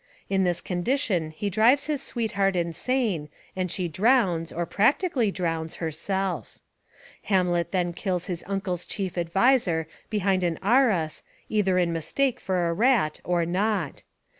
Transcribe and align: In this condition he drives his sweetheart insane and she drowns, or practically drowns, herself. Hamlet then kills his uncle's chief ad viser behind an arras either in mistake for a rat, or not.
In 0.31 0.43
this 0.45 0.61
condition 0.61 1.29
he 1.29 1.51
drives 1.51 1.85
his 1.85 2.01
sweetheart 2.01 2.55
insane 2.55 3.29
and 3.55 3.69
she 3.69 3.87
drowns, 3.87 4.51
or 4.51 4.65
practically 4.65 5.29
drowns, 5.29 5.75
herself. 5.75 6.57
Hamlet 7.25 7.71
then 7.71 7.93
kills 7.93 8.25
his 8.25 8.43
uncle's 8.47 8.83
chief 8.85 9.15
ad 9.15 9.31
viser 9.31 9.85
behind 10.09 10.43
an 10.43 10.57
arras 10.63 11.21
either 11.49 11.77
in 11.77 11.93
mistake 11.93 12.39
for 12.39 12.67
a 12.67 12.73
rat, 12.73 13.19
or 13.23 13.45
not. 13.45 14.01